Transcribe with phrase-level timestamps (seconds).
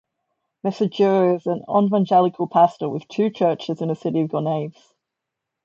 [0.65, 4.95] Mesadieu is an Evangelical pastor with two churches in the city of Gonaives.